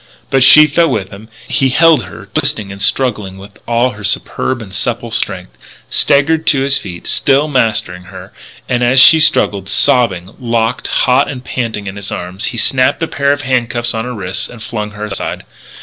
But 0.31 0.41
she 0.41 0.65
fell 0.65 0.89
with 0.89 1.11
him; 1.11 1.29
he 1.47 1.69
held 1.69 2.05
her 2.05 2.25
twisting 2.33 2.71
and 2.71 2.81
struggling 2.81 3.37
with 3.37 3.59
all 3.67 3.91
her 3.91 4.03
superb 4.03 4.59
and 4.59 4.73
supple 4.73 5.11
strength; 5.11 5.55
staggered 5.91 6.47
to 6.47 6.61
his 6.61 6.79
feet, 6.79 7.05
still 7.05 7.47
mastering 7.47 8.05
her; 8.05 8.33
and, 8.67 8.83
as 8.83 8.99
she 8.99 9.19
struggled, 9.19 9.69
sobbing, 9.69 10.33
locked 10.39 10.87
hot 10.87 11.29
and 11.29 11.43
panting 11.45 11.85
in 11.85 11.97
his 11.97 12.11
arms, 12.11 12.45
he 12.45 12.57
snapped 12.57 13.03
a 13.03 13.07
pair 13.07 13.31
of 13.31 13.41
handcuffs 13.43 13.93
on 13.93 14.05
her 14.05 14.15
wrists 14.15 14.49
and 14.49 14.63
flung 14.63 14.89
her 14.89 15.05
aside. 15.05 15.43